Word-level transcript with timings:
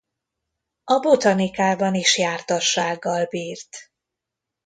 A 0.83 0.99
botanikában 0.99 1.95
is 1.95 2.17
jártassággal 2.17 3.25
bírt. 3.25 3.77